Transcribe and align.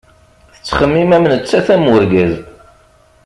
Tettxemmim 0.53 1.11
am 1.15 1.25
nettat 1.31 1.67
am 1.73 1.85
urgaz. 1.93 2.33